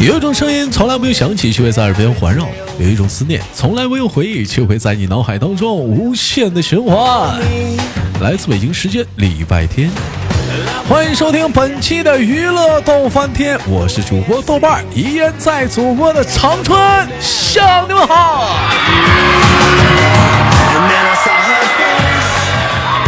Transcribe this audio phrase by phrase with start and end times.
[0.00, 2.46] 有一种声音从来没有响起，却会在耳边环绕；
[2.78, 7.38] 有一种思念从来没有回忆，却会在你脑海当中无限的循环。
[8.22, 9.90] 来自北京时间礼拜天，
[10.88, 16.80] 欢迎收听本期的娱乐逗翻天，我是主播豆瓣，依然在祖国的长春
[17.20, 18.56] 向你们好。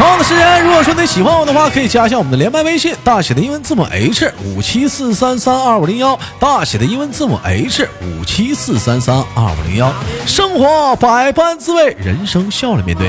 [0.02, 9.94] 同样的时间，如果说你喜欢我的话，可以加一下我们的连麦微信，大写的英文字母 H 五七四三三二五零幺，大写的英文字母 H 五七四三三二五零幺。
[10.26, 13.08] 生活百般滋味，人生笑着面对。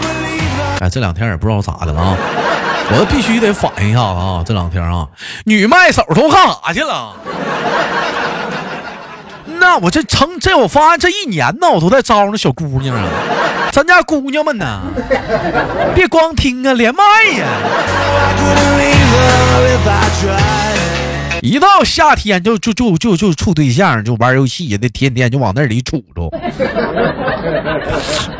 [0.81, 2.16] 哎，这两天也不知道咋的了啊，
[2.91, 4.44] 我必须得反应一下子啊！
[4.45, 5.07] 这两天啊，
[5.45, 7.16] 女麦手都干啥去了？
[9.59, 13.03] 那我这成这，我发现这一年呢，我都在招那小姑娘啊，
[13.73, 14.82] 咱家姑娘们呢，
[15.95, 17.04] 别光听啊，连麦
[17.40, 17.48] 呀。
[21.42, 26.30] 一到夏天就就就就就处对象，就玩游戏也得天天就往那里杵着。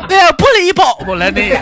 [0.08, 1.52] 哎呀，不理宝宝了你。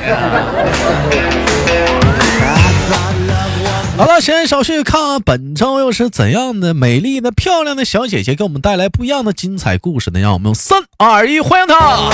[3.96, 10.20] 好了，闲言少叙，看看本周又是怎样的美丽的、漂亮的小姐姐给我们带来不一样的精彩故事呢？
[10.20, 12.10] 让我们用三二一欢迎她！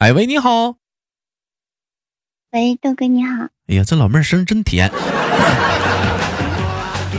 [0.00, 0.76] 哎喂，你好。
[2.52, 3.44] 喂，豆哥你好。
[3.66, 4.90] 哎呀，这老妹儿声真甜。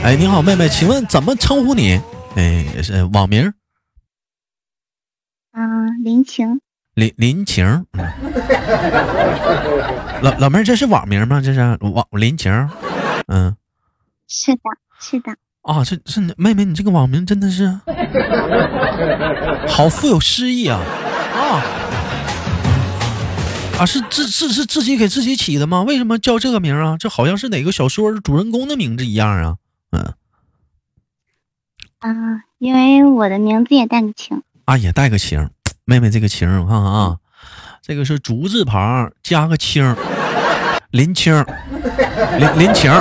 [0.03, 1.99] 哎，你好，妹妹，请问怎么称呼你？
[2.35, 3.51] 哎，是网名？
[5.51, 6.61] 嗯，林晴。
[6.93, 7.85] 林林晴，
[10.21, 11.41] 老老妹儿，这是网名吗？
[11.41, 12.69] 这是网林晴，
[13.27, 13.57] 嗯，
[14.27, 14.61] 是的，
[14.99, 15.35] 是的。
[15.65, 17.79] 啊，这这妹妹，你这个网名真的是
[19.67, 20.79] 好富有诗意啊！
[21.33, 21.61] 啊
[23.79, 25.81] 啊，是自是是自己给自己起的吗？
[25.81, 26.95] 为什么叫这个名啊？
[26.99, 29.55] 这好像是哪个小说主人公的名字一样啊？
[29.91, 30.13] 嗯，
[31.99, 35.49] 啊，因为我的名字也带个情啊，也带个情。
[35.83, 37.17] 妹妹，这个情，我看看啊，
[37.81, 39.95] 这个是竹字旁加个青，
[40.91, 41.43] 林青，
[42.37, 42.91] 林林青。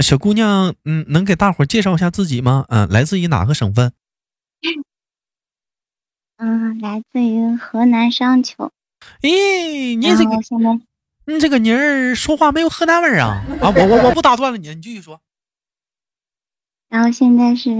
[0.00, 2.64] 小姑娘，嗯，能给大伙介绍一下自己吗？
[2.68, 3.92] 嗯，来自于哪个省份？
[6.38, 8.72] 嗯，来自于河南商丘。
[9.20, 10.36] 咦，你这个，
[11.26, 13.44] 你这个妮儿说话没有河南味儿啊？
[13.60, 15.20] 啊，我我我不打断了你，你继续说。
[16.88, 17.70] 然后现在是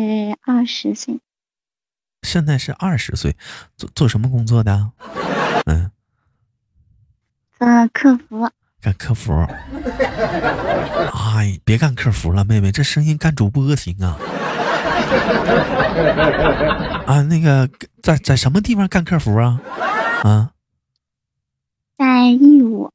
[0.42, 1.20] 二十岁。
[2.22, 3.36] 现在是二十岁，
[3.76, 4.92] 做做什么工作的？
[5.66, 5.90] 嗯，
[7.58, 8.50] 做客服。
[8.82, 9.32] 干客服。
[11.12, 14.18] 哎，别干客服了，妹妹，这声音干主播行啊。
[17.06, 17.68] 啊，那个
[18.02, 19.60] 在在什么地方干客服啊？
[20.24, 20.50] 啊，
[21.96, 22.90] 在义乌。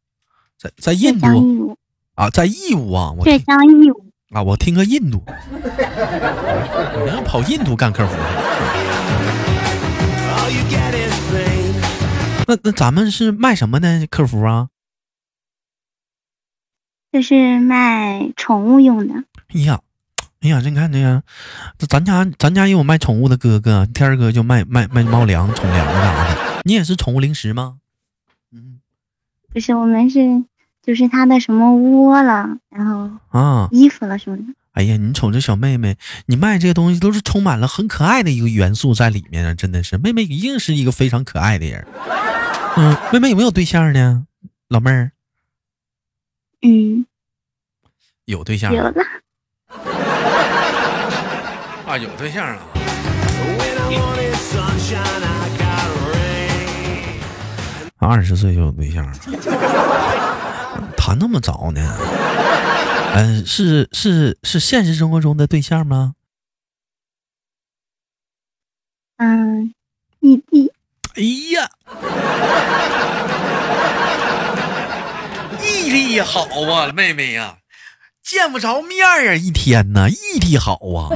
[0.59, 1.77] 在在印度。
[2.15, 4.05] 啊，在义乌啊，我浙江义乌。
[4.31, 5.23] 啊，我听个印度。
[5.49, 8.13] 你要跑印度干客服？
[12.45, 14.67] 那那咱们是卖什么呢客服啊？
[17.11, 19.13] 这是卖宠物用的。
[19.53, 19.79] 哎呀，
[20.41, 21.23] 哎呀，你看这个，
[21.87, 26.01] 咱家咱家也有卖宠物的哥哥，天儿哥就卖卖卖猫粮、宠粮啥
[26.35, 26.61] 的。
[26.63, 27.77] 你也是宠物零食吗？
[28.51, 28.79] 嗯，
[29.53, 30.43] 不是，我们是
[30.83, 34.43] 就是他的什么窝了，然后啊衣服了什么的。
[34.73, 35.97] 哎呀，你瞅这小妹妹，
[36.27, 39.53] 你卖这些东西都是充满了很可爱的一个元素在里面啊！
[39.55, 41.87] 真的是，妹妹一定是一个非常可爱的人。
[42.75, 44.27] 嗯，妹妹有没有对象呢？
[44.69, 45.11] 老妹儿，
[46.61, 47.05] 嗯，
[48.25, 48.73] 有对象。
[48.73, 48.93] 有了。
[51.85, 52.59] 啊，有对象啊！
[57.99, 59.11] 二十岁就有对象，
[60.95, 61.97] 谈那么早呢？
[63.15, 66.13] 嗯，是是是现实生活中的对象吗？
[69.17, 69.73] 嗯，
[70.19, 70.71] 异地。
[71.15, 71.23] 哎
[71.55, 71.69] 呀，
[75.87, 77.59] 异地好啊，妹妹呀，
[78.21, 81.07] 见不着面啊，一天呐，异地好啊，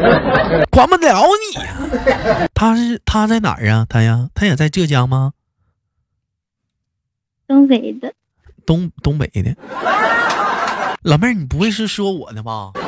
[0.72, 1.22] 管不了
[1.52, 2.48] 你呀。
[2.54, 3.84] 他是他在哪儿啊？
[3.90, 5.32] 他呀，他也在浙江吗？
[7.46, 8.14] 东北的。
[8.64, 9.54] 东东北的。
[11.02, 12.72] 老妹儿，你不会是说我的吧？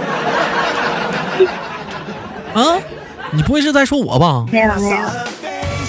[2.55, 2.81] 啊，
[3.33, 4.47] 你不会是在说我吧？
[4.51, 4.97] 没有没有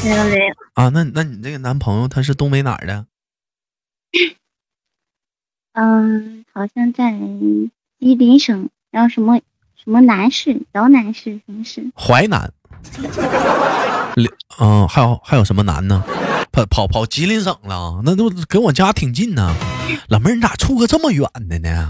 [0.03, 0.89] 没有没有啊！
[0.89, 3.05] 那那你这个男朋友他是东北哪儿的？
[5.81, 7.11] 嗯，好像在
[7.99, 9.39] 吉林省，然后什么
[9.81, 11.89] 什么南市、辽南市什么市？
[11.95, 12.51] 淮南。
[14.59, 16.03] 嗯，还有还有什么南呢？
[16.51, 19.55] 跑跑跑吉林省了，那都跟我家挺近呢。
[20.09, 21.87] 老妹儿，你咋处个这么远的呢？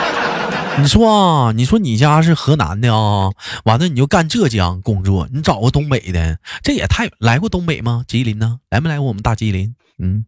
[0.78, 1.08] 你说
[1.46, 3.30] 啊，你说你家是河南的啊，
[3.64, 8.04] 完了你就干浙江工作，你找个东北的，这也太来过东北吗？
[8.06, 8.58] 吉林呢？
[8.68, 9.74] 来没来过我们大吉林？
[9.98, 10.26] 嗯，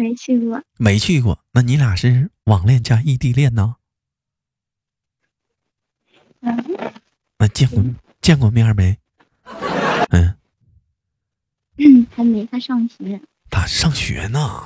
[0.00, 0.62] 没去过。
[0.78, 1.38] 没去过。
[1.52, 3.76] 那你俩是网恋加异地恋呢？
[6.40, 6.64] 嗯，
[7.38, 7.84] 那见过
[8.22, 8.96] 见过面没？
[10.08, 10.34] 嗯，
[12.16, 13.20] 还没，他上学。
[13.50, 14.64] 他上学呢？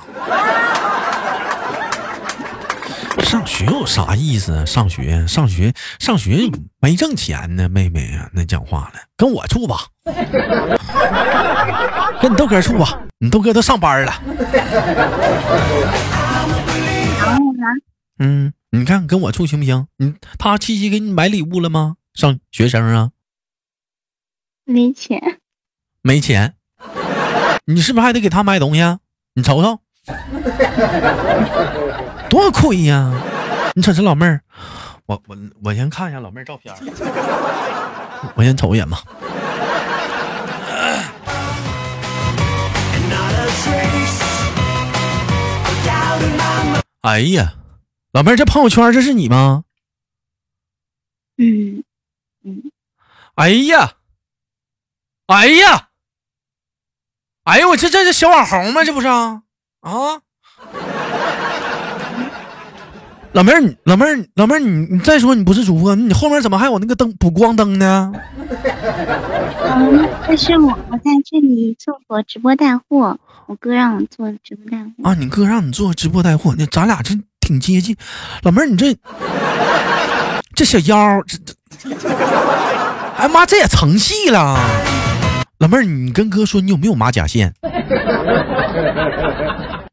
[3.23, 4.63] 上学有啥意思啊？
[4.65, 6.49] 上学，上学，上学
[6.79, 9.79] 没挣钱呢，妹妹呀，那讲话了，跟我处吧，
[12.21, 14.13] 跟你豆哥处吧，你豆哥都上班了。
[17.19, 17.67] 然后呢？
[18.19, 19.87] 嗯，你看跟我处行不行？
[19.97, 21.95] 你他七夕给你买礼物了吗？
[22.13, 23.11] 上学生啊？
[24.65, 25.21] 没钱。
[26.01, 26.55] 没钱？
[27.65, 28.99] 你是不是还得给他买东西啊？
[29.33, 29.79] 你瞅瞅。
[32.29, 33.11] 多亏呀！
[33.75, 34.41] 你瞅瞅老妹儿，
[35.07, 36.75] 我我我先看一下老妹儿照片，
[38.35, 39.01] 我先瞅一眼吧。
[47.05, 47.53] 哎呀，
[48.13, 49.63] 老妹儿，这朋友圈这是你吗？
[51.37, 51.83] 嗯
[52.43, 52.71] 嗯。
[53.35, 53.91] 哎呀，
[55.27, 55.89] 哎呀，
[57.43, 58.83] 哎呦，我这这是小网红吗？
[58.83, 59.43] 这不是啊？
[59.81, 60.19] 啊？
[63.33, 68.11] 老妹儿，你老妹儿，老妹儿，你你再说你不是主播，你后面怎么还有那个灯补光灯呢？
[69.61, 74.91] 嗯，这是我我在这里做过直播带货，我哥让我做直播带货。
[75.03, 77.95] 啊，你哥让你做直播带货，那咱俩这挺接近。
[78.43, 78.97] 老妹儿，你这
[80.53, 81.37] 这小腰，这
[81.95, 82.09] 这，
[83.17, 84.57] 哎妈，这也成戏了。
[85.59, 87.53] 老妹儿，你跟哥说你有没有马甲线？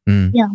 [0.06, 0.46] 嗯，有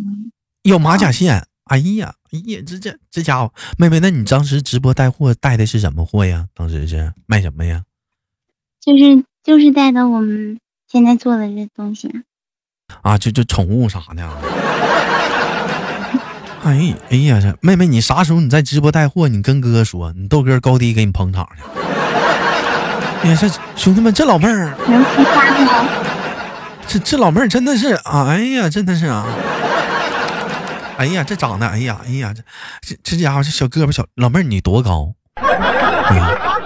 [0.62, 1.46] 有马甲线。
[1.64, 6.46] 哎呀，哎呀，这这这家伙，妹妹，那你当时直播带货带的是什么货呀？
[6.54, 7.82] 当时是卖什么呀？
[8.80, 10.58] 就是就是带的我们
[10.90, 12.22] 现在做的这东西啊，
[13.18, 14.22] 就就宠物啥的。
[16.64, 19.28] 哎哎呀，这妹妹，你啥时候你在直播带货？
[19.28, 21.62] 你跟哥说，你豆哥高低给你捧场去。
[23.22, 25.88] 哎呀，这兄弟们，这老妹儿能批发吗？
[26.86, 29.24] 这这老妹儿真的是，哎呀，真的是啊。
[30.96, 32.42] 哎呀，这长得，哎呀，哎呀，这
[32.82, 35.14] 这这家伙这小胳膊小老妹儿，你多高？
[35.40, 35.46] 嗯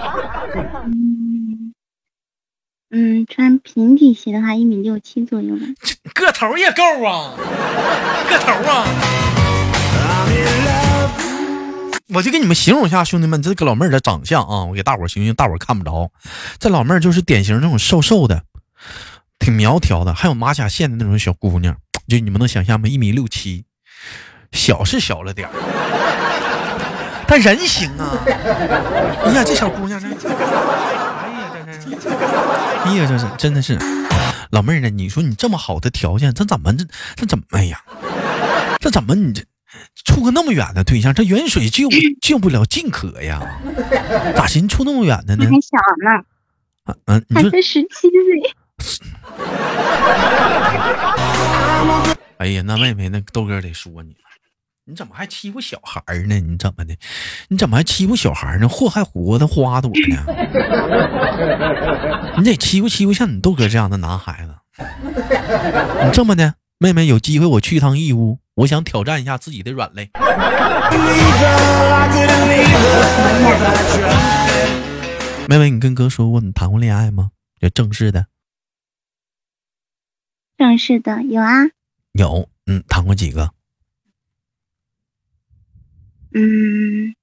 [2.95, 5.61] 嗯，穿平底鞋的话，一米六七左右吧。
[6.13, 7.33] 个头也够啊，
[8.29, 8.85] 个头啊！
[12.13, 16.11] 我就给你们形容一下，兄弟们，这个老妹儿的长相啊，我给大伙儿形容，大伙儿看不着。
[16.59, 18.43] 这老妹儿就是典型那种瘦瘦的，
[19.39, 21.75] 挺苗条的，还有马甲线的那种小姑娘，
[22.07, 22.87] 就你们能想象吗？
[22.87, 23.65] 一米六七。
[24.51, 25.53] 小是小了点儿，
[27.27, 28.19] 但人行啊！
[29.25, 30.11] 哎呀，这小姑娘这，哎
[31.31, 32.13] 呀，这这，
[32.85, 33.77] 哎呀，这是真的是
[34.51, 34.89] 老妹儿呢。
[34.89, 36.85] 你说你这么好的条件，这怎么这
[37.15, 37.43] 这怎么？
[37.51, 37.81] 哎呀，
[38.79, 39.43] 这怎么你这
[40.05, 41.13] 处个那么远的对象？
[41.13, 41.87] 这远水救
[42.21, 43.41] 救不了近渴呀？
[44.35, 45.45] 咋寻处那么远的呢？
[45.45, 46.11] 还小呢，
[47.05, 48.53] 嗯嗯，还才十七岁。
[52.37, 54.15] 哎呀，那妹妹，那豆哥得说你。
[54.85, 56.37] 你怎么还欺负小孩呢？
[56.41, 56.93] 你怎么的？
[57.47, 58.67] 你怎么还欺负小孩呢？
[58.67, 60.25] 祸害活的花朵呢？
[62.37, 64.53] 你得欺负欺负像你豆哥这样的男孩子。
[66.03, 70.09] 你这么的，妹妹有机会我去一趟义乌，我想挑战一下自己的软肋。
[75.47, 77.31] 妹妹，你跟哥说过你谈过恋爱吗？
[77.61, 78.25] 就正式的。
[80.57, 81.53] 正式的有啊。
[82.11, 83.51] 有，嗯，谈过几个？
[86.33, 87.15] 嗯，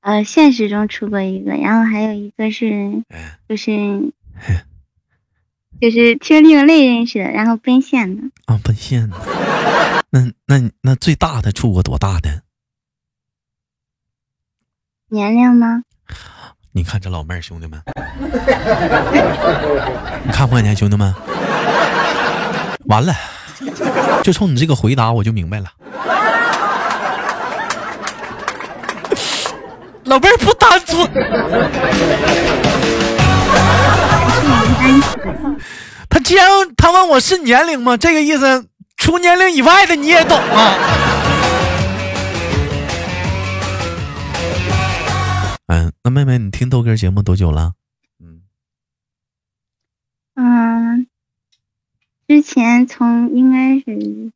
[0.00, 3.02] 呃，现实中出过一个，然后还有一个是，
[3.48, 4.12] 就是
[5.80, 9.16] 就是听另类认识的，然后奔现的啊，奔现的。
[10.10, 12.42] 那那那最大的出过多大的？
[15.08, 15.84] 年龄吗？
[16.72, 17.82] 你看这老妹儿，兄弟们，
[20.24, 21.14] 你看不看见兄弟们？
[22.86, 23.12] 完了，
[24.22, 25.72] 就冲你这个回答，我就明白了。
[30.10, 31.08] 老妹儿不单纯，
[36.08, 37.96] 他既然他问我是年龄吗？
[37.96, 40.74] 这个意思，除年龄以外的你也懂啊。
[45.68, 47.74] 嗯，那妹妹，你听豆哥节目多久了？
[48.18, 48.42] 嗯
[50.34, 51.06] 嗯，
[52.26, 54.32] 之前从应该是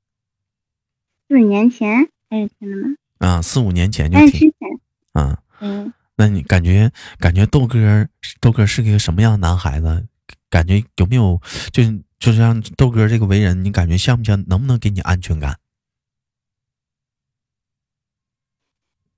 [1.29, 2.95] 四年前开始听的吗？
[3.19, 4.69] 啊，四五年前就但挺之前，
[5.15, 5.41] 啊。
[5.65, 8.07] 嗯，那你感觉感觉豆哥
[8.39, 10.07] 豆哥是个什么样的男孩子？
[10.51, 11.41] 感觉有没有
[11.73, 14.45] 就是就像豆哥这个为人，你感觉像不像？
[14.47, 15.59] 能不能给你安全感？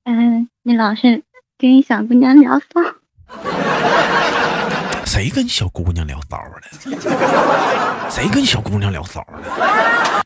[0.05, 1.25] 嗯，你老是
[1.59, 2.81] 跟小姑娘聊骚，
[5.05, 6.61] 谁跟小姑娘聊骚了？
[8.09, 9.43] 谁跟小姑娘聊骚了？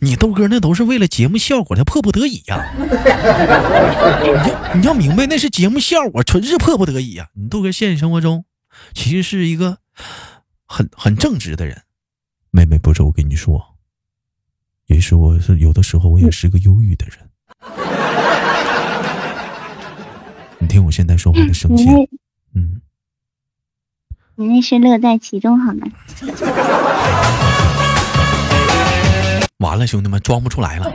[0.00, 2.72] 你豆哥那都是为了节目效果他，迫不得已呀、
[4.24, 8.46] 你要你要明白，那是节目效果，纯是迫不得已呀、你豆哥现实生活中
[8.94, 9.78] 其实是一个
[10.64, 11.82] 很很正直的人。
[12.50, 13.76] 妹妹，不是我跟你说，
[14.86, 17.18] 也是我是有的时候我也是个忧郁的人。
[20.58, 21.94] 你听我现在说话的声线，
[22.54, 22.80] 嗯。
[24.36, 25.86] 你那是乐在其中好吗？
[29.80, 30.84] 完了，兄弟们装不出来了。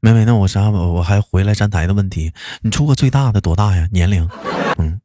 [0.00, 0.68] 妹妹，那我啥？
[0.68, 3.88] 我我还回来站台的问题，你出过最大的多大呀？
[3.90, 4.28] 年龄？
[4.78, 5.00] 嗯，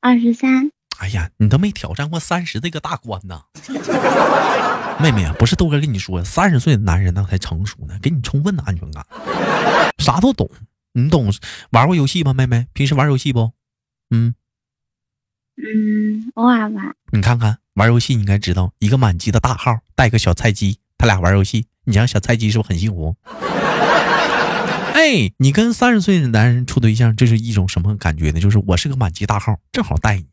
[0.00, 3.42] 二十三，哎呀，你都没挑战过三十这个大关呢。
[5.00, 9.04] 妹妹啊，不是豆哥跟你说，三十岁的男人那才成熟呢，给你充分的安全感，
[9.98, 10.48] 啥都懂。
[10.92, 11.32] 你懂
[11.70, 12.34] 玩过游戏吗？
[12.34, 13.52] 妹妹，平时玩游戏不？
[14.10, 14.34] 嗯。
[15.62, 16.94] 嗯，偶尔玩。
[17.12, 23.14] 你看看玩游戏，你应该知道，一个满级的大号带个小菜鸡，他俩玩游戏，你想小菜鸡是不是很幸福？
[24.92, 28.40] 哎，你跟三十岁的男人处对象，这是一种什么感觉呢？
[28.40, 30.26] 就是我是个满级大号，正好带你，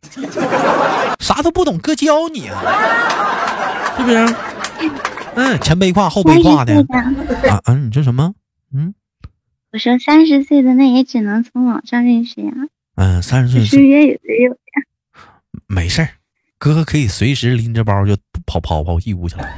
[1.19, 2.61] 啥都不懂，哥教你啊，
[3.97, 4.35] 是不是？
[5.35, 6.83] 嗯，前背胯后背胯的
[7.49, 7.73] 啊啊！
[7.75, 8.33] 你说什么？
[8.73, 8.93] 嗯
[9.71, 12.51] 我说三十岁的那也只能从网上认识呀，
[12.95, 14.83] 嗯，三十岁是约有的有呀。
[15.67, 16.09] 没事儿，
[16.57, 19.47] 哥哥可以随时拎着包就跑跑跑义乌去了。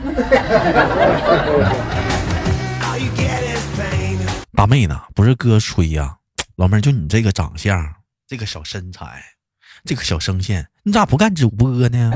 [4.54, 5.02] 大妹呢？
[5.16, 6.18] 不是哥吹呀、
[6.58, 7.94] 老妹儿，就你这个长相，
[8.28, 9.24] 这个小身材，
[9.86, 12.12] 这个小声线，你咋不干主播呢？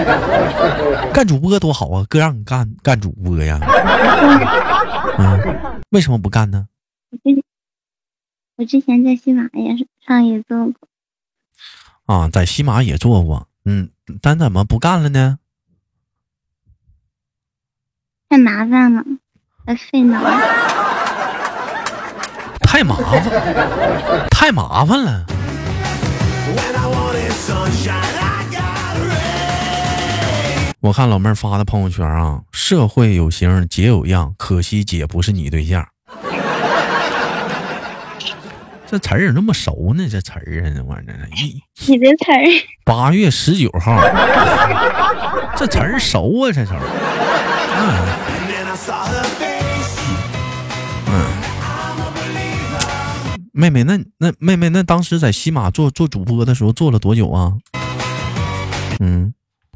[1.12, 2.06] 干主播多好啊！
[2.08, 3.60] 哥让你干干主播呀。
[5.18, 6.66] 嗯，为什么不干呢？
[7.10, 7.42] 我之
[8.56, 9.74] 我之前在喜马拉雅
[10.06, 10.74] 上也做过，
[12.10, 13.88] 啊，在西马也做过，嗯，
[14.20, 15.38] 但怎么不干了呢？
[18.28, 19.04] 太麻烦了，
[19.64, 20.20] 还费脑。
[22.62, 25.24] 太麻烦，太麻烦了。
[30.80, 35.86] 我看老妹儿发的朋友圈啊，社会有型，姐有样，可惜姐不是你对象。
[38.90, 40.08] 这词儿怎么那么熟呢？
[40.08, 41.28] 这词儿啊，这玩意儿
[41.86, 42.42] 你的词儿，
[42.84, 44.02] 八月十九号，
[45.56, 46.80] 这词儿熟啊，这词儿。
[51.06, 51.40] 嗯
[53.52, 57.52] 妹妹，那那妹妹，那当时在西马做做主播的时候做了多久啊？
[58.98, 59.32] 嗯，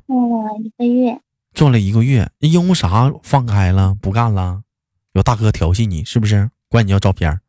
[0.08, 1.20] 做了一个月，
[1.54, 4.62] 做了一个月，因为啥放开了不干了？
[5.12, 6.50] 有大哥调戏你是不是？
[6.68, 7.40] 管你要照片儿？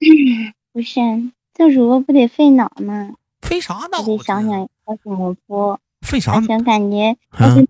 [0.72, 1.00] 不是
[1.54, 3.14] 做主播不得费脑吗？
[3.42, 4.24] 费啥脑我得？
[4.24, 6.40] 想想要怎么播，费啥而？
[6.42, 7.68] 且感觉，而啊且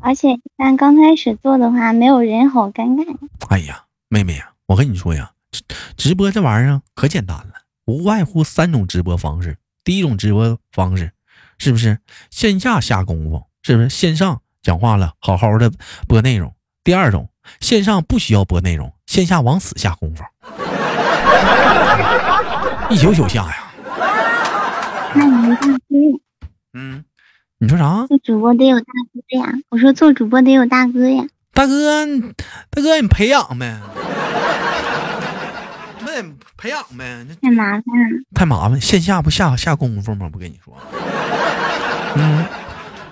[0.00, 3.16] 而且但刚开始做的话，没有人好尴尬。
[3.48, 5.62] 哎呀，妹妹呀，我跟你说呀，直
[5.96, 7.52] 直播这玩意儿啊可简单了，
[7.84, 9.58] 无外乎三种直播方式。
[9.84, 11.12] 第一种直播方式，
[11.58, 11.98] 是不是
[12.30, 13.44] 线下下功夫？
[13.62, 15.70] 是不是线上讲话了，好好的
[16.08, 16.54] 播内容？
[16.82, 17.28] 第二种，
[17.60, 20.24] 线上不需要播内容，线下往死下功夫，
[22.90, 23.66] 一宿宿下呀。
[25.14, 25.78] 那你有大哥，
[26.74, 27.04] 嗯，
[27.58, 28.06] 你说啥？
[28.06, 29.52] 做主播得有大哥呀。
[29.70, 31.24] 我说做主播得有大哥呀。
[31.52, 32.06] 大哥，
[32.70, 33.76] 大哥，你培养呗，
[36.06, 36.22] 那
[36.56, 37.82] 培养呗，那太麻烦了，
[38.34, 40.28] 太麻烦，线下不下下功夫吗？
[40.32, 40.72] 不跟你说，
[42.14, 42.44] 嗯，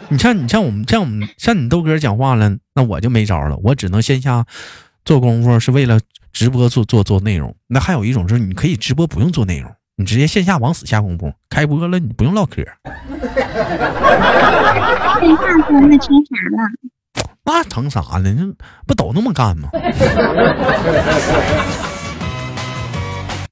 [0.09, 4.47] 你像你像我们像我们像你豆哥讲话了，那我就没招了，我只能线下
[5.05, 5.99] 做功夫，是为了
[6.38, 7.52] 直播做做做内容。
[7.66, 12.64] 那还有一种就是，你可以直播不用做内容，你直接线下往死下功夫，开播了你不用唠嗑，线
[15.37, 16.62] 下做那成啥了？
[17.45, 18.33] 那成啥了？
[18.33, 18.54] 那
[18.87, 19.68] 不都那么干吗？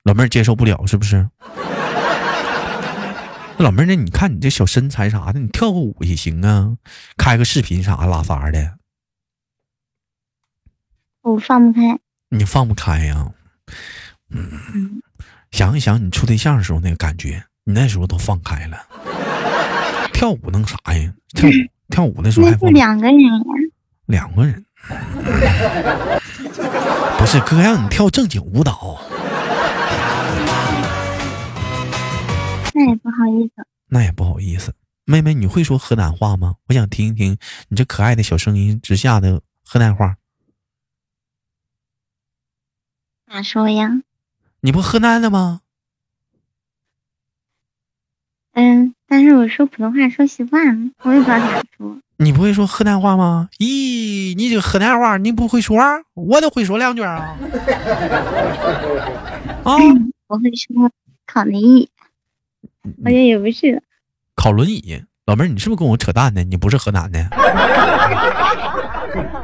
[0.05, 1.29] 老妹儿接受不了是不是？
[3.57, 6.77] 那老妹儿，那你看你这小身材啥的，你跳个舞也行啊，
[7.17, 8.75] 开个视频啥拉撒的，
[11.23, 11.99] 我放不开。
[12.29, 13.31] 你放不开呀、
[14.31, 15.01] 嗯，
[15.53, 18.77] 想一想你处对象的时候那个感觉，你那时候都放开了。
[20.13, 21.13] 跳舞能啥呀？
[21.35, 21.53] 跳舞
[21.89, 23.31] 跳舞的时候还放两个人呀？
[24.07, 24.65] 两个人。
[27.19, 29.01] 不是哥让你跳正经舞蹈，
[32.75, 33.67] 那也不好意思。
[33.89, 34.75] 那也不好意思。
[35.05, 36.57] 妹妹，你会说河南话吗？
[36.69, 40.17] 我想听一听你这可爱的小声音之下的河南话。
[43.37, 44.01] 咋说呀？
[44.61, 45.61] 你不河南的吗？
[48.55, 51.99] 嗯，但是我说普通话说习惯了，我也不知道咋说。
[52.17, 53.51] 你不会说河南话吗？
[53.59, 55.79] 咦，你这个河南话你不会说？
[56.15, 57.37] 我都会说两句啊。
[59.65, 59.77] 啊，
[60.29, 60.91] 我会说
[61.27, 61.91] 考轮椅，
[63.05, 63.83] 好像也不是。
[64.35, 66.43] 考轮椅，老妹儿，你是不是跟我扯淡呢？
[66.43, 67.29] 你不是河南的？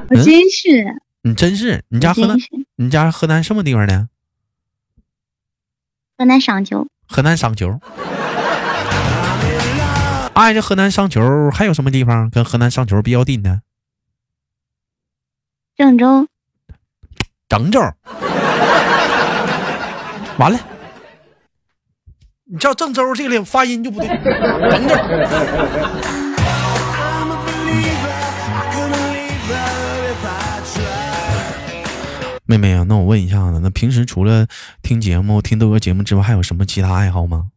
[0.08, 0.96] 我真是。
[1.24, 1.84] 你真是？
[1.88, 2.38] 你家河南？
[2.76, 4.08] 你家河南什么地方的？
[6.18, 6.86] 河南商丘。
[7.06, 7.78] 河南商丘。
[10.34, 13.60] 挨着河南商丘还有什么地方跟河南商丘比较近的？
[15.76, 16.26] 郑州。
[17.48, 17.80] 郑州。
[20.38, 20.58] 完了。
[22.44, 24.94] 你叫郑州这个发音就不对，郑州。
[32.44, 34.46] 妹妹啊，那我问一下子，那平时除了
[34.82, 37.50] 听节目、听豆哥节目之外，还有什么其他爱好吗？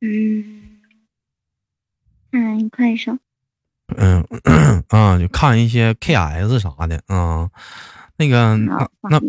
[0.00, 0.80] 嗯，
[2.30, 3.18] 看快手。
[3.96, 4.26] 嗯
[4.88, 7.50] 啊，就看一些 KS 啥的啊。
[8.16, 9.20] 那个那那。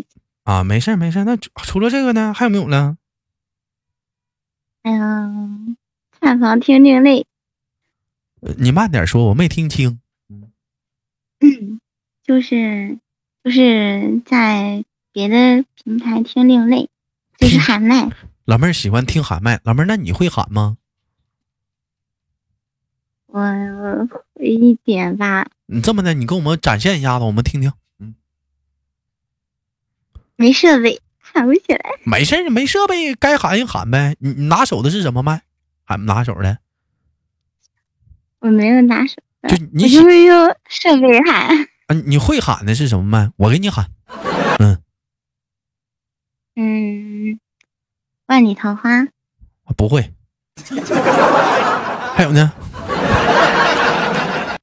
[0.44, 2.96] 啊，没事没事那除了这个呢，还有没有呢？
[4.82, 5.30] 哎呀，
[6.18, 7.26] 看房听另类。
[8.56, 10.00] 你慢点说，我没听清。
[12.28, 12.98] 嗯，就是
[13.42, 16.90] 就是在别的平台听另类，
[17.38, 18.10] 就是喊麦。
[18.44, 20.76] 老妹儿喜欢听喊麦，老妹儿，那你会喊吗？
[23.26, 23.40] 我
[24.34, 25.46] 会一点吧。
[25.66, 27.72] 你这么的，你给我们展现一下子，我们听听。
[27.98, 28.14] 嗯
[30.36, 34.16] 没设备喊不起来，没事儿，没设备该喊一喊呗。
[34.20, 35.42] 你你拿手的是什么麦？
[35.84, 36.58] 喊拿手的？
[38.38, 39.16] 我没有拿手，
[39.48, 41.66] 就你就是用设备喊。
[41.88, 43.30] 嗯，你会喊的是什么麦？
[43.36, 43.86] 我给你喊。
[44.58, 44.78] 嗯
[46.54, 47.38] 嗯，
[48.26, 48.90] 万里桃花。
[49.64, 50.12] 我不会。
[52.14, 52.52] 还有呢？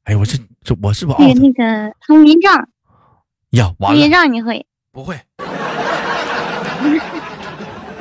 [0.03, 1.33] 哎呦，我这这我是不是？
[1.33, 2.69] 那个投名状。
[3.51, 3.97] 呀，完了。
[3.97, 4.65] 投名状你会？
[4.91, 5.19] 不会。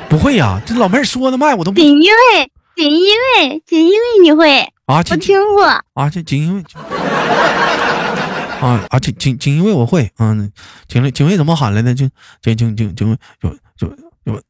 [0.07, 1.79] 不会呀，这老妹儿说的麦我都不。
[1.79, 3.05] 锦衣卫，锦衣
[3.39, 4.97] 卫，锦衣卫，你会啊？
[4.97, 6.63] 我听过啊，这锦衣卫。
[8.65, 8.97] 啊啊！
[8.99, 10.51] 锦锦锦衣卫我会，嗯，
[10.87, 11.93] 锦雷锦卫怎么喊来的？
[11.93, 12.09] 就
[12.41, 13.15] 就就就就
[13.77, 13.87] 就
[14.25, 14.41] 就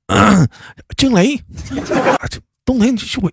[0.95, 1.37] 惊雷，
[2.65, 3.29] 东雷就会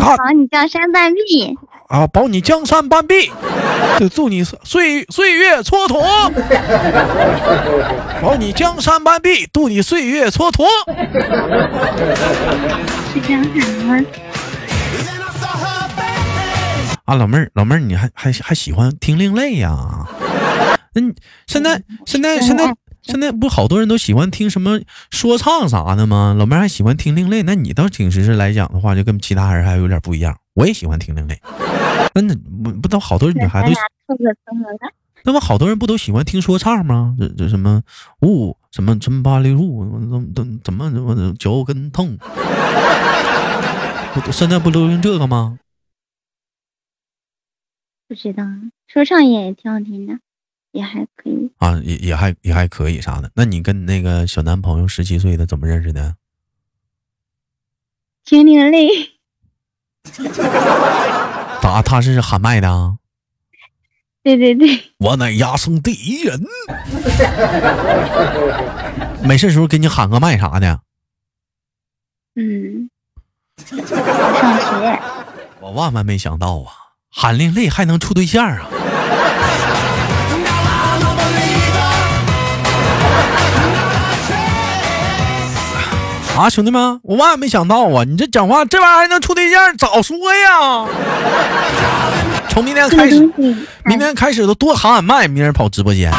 [0.00, 0.16] 啊！
[0.16, 1.56] 保你江山半壁
[1.88, 2.06] 啊！
[2.08, 3.30] 保你江山半壁，
[4.00, 6.32] 就祝你岁岁月蹉跎，
[8.20, 10.66] 保你江山半壁，祝你岁月蹉跎。
[13.14, 13.20] 是
[13.86, 13.96] 吗？
[17.06, 20.06] 啊，老妹儿，老妹儿，你还还还喜欢听另类呀？
[20.94, 21.14] 那你
[21.46, 22.72] 现在现在现在。
[23.02, 26.34] 现在不好多人都喜欢听什么说唱啥的吗？
[26.36, 30.36] 老妹儿还喜欢听另类，那你倒挺实实来讲的话，就跟其他人还有点不一样。
[30.54, 31.40] 我也喜欢听另类，
[32.14, 33.76] 那那不不都好多女孩子，
[35.22, 37.14] 那么好多人不都喜欢听说唱吗？
[37.16, 37.80] 这这什么
[38.22, 39.84] 雾什么什么芭蕾舞，
[40.34, 42.18] 怎么怎么怎么脚跟痛？
[44.32, 45.60] 现在不流行这个吗？
[48.08, 48.44] 不知道，
[48.86, 50.18] 说唱也挺好听的。
[50.72, 53.30] 也还可以啊，也也还也还可以啥的。
[53.34, 56.14] 那你跟你那个小男朋友十七岁的怎么认识的？
[58.26, 58.88] 听另类。
[61.62, 61.80] 咋？
[61.80, 62.98] 他是喊麦的？
[64.22, 64.68] 对对对。
[64.98, 66.44] 我乃压声第一人。
[69.24, 70.82] 没事时候给你喊个麦啥的。
[72.34, 72.90] 嗯。
[73.64, 75.00] 上学。
[75.60, 76.85] 我万万没想到啊，
[77.18, 78.68] 喊另类还能处对象啊！
[86.36, 88.04] 啊，兄弟们，我万万没想到啊！
[88.04, 90.86] 你这讲话这玩意儿还能处对象，早说呀！
[92.50, 93.18] 从明天开始，
[93.86, 96.12] 明天开始都多喊喊麦，明儿跑直播间。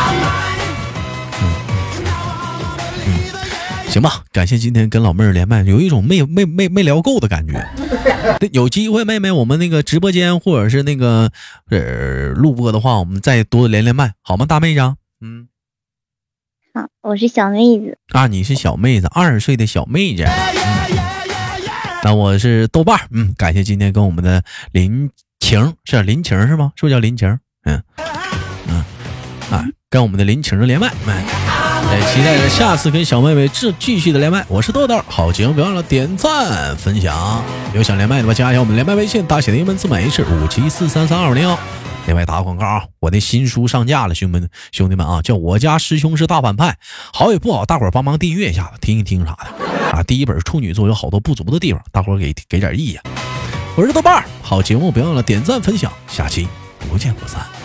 [3.98, 7.68] 行吧，感谢今天跟老妹儿连麦，有一种没没没没聊够的感觉。
[8.54, 11.32] 有机会，妹妹，我们那个直播间或者是那个
[11.72, 14.82] 呃录播的话，我们再多连连麦，好吗，大妹子？
[15.22, 15.48] 嗯。
[16.76, 20.24] 好我是小妹子啊，你是小妹子，二十岁的小妹子。
[22.04, 26.72] 那我是豆瓣，嗯，感谢今天跟我们的林晴是林晴是吗？
[26.76, 27.28] 是不是叫林晴？
[27.64, 27.82] 嗯
[28.68, 28.86] 嗯
[29.50, 30.94] 啊，跟我们的林晴连麦，
[31.90, 34.46] 哎，期待着下次跟小妹妹继继续的连麦。
[34.50, 37.42] 我是豆豆，好节目别忘了点赞分享。
[37.74, 41.58] 有想连麦的话，加一下我们连麦微信，大写的英文字母 H 五七四三三二零幺。
[42.06, 46.78] 另外打个广告啊，我的新书上架了，兄弟们兄弟们啊，叫我家师兄是大反派，
[47.14, 50.04] 好与不好，大伙儿帮忙订阅一下子，听一听啥的啊。
[50.04, 53.02] 第一本处女座有好多不足的地方，大伙儿给给点意见。
[53.78, 56.48] 我是豆瓣儿，好节目别忘了点赞分享，下期
[56.90, 57.57] 不见不散。